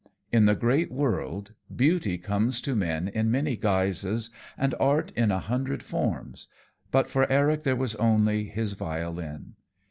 In 0.31 0.45
the 0.47 0.55
great 0.55 0.91
world 0.91 1.53
beauty 1.75 2.17
comes 2.17 2.59
to 2.61 2.75
men 2.75 3.07
in 3.07 3.29
many 3.29 3.55
guises, 3.55 4.31
and 4.57 4.73
art 4.79 5.11
in 5.15 5.29
a 5.29 5.37
hundred 5.37 5.83
forms, 5.83 6.47
but 6.89 7.07
for 7.07 7.31
Eric 7.31 7.61
there 7.61 7.75
was 7.75 7.93
only 7.97 8.45
his 8.45 8.73
violin. 8.73 9.53